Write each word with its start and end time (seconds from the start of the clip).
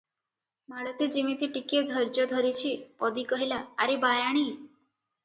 ମାଳତୀ 0.73 1.07
ଯିମିତି 1.15 1.49
ଟିକିଏ 1.57 1.81
ଧୈର୍ଯ୍ୟ 1.91 2.25
ଧରିଛି, 2.31 2.71
ପଦୀ 3.05 3.27
କହିଲା, 3.33 3.61
"ଆରେ 3.87 3.99
ବାୟାଣୀ! 4.07 4.47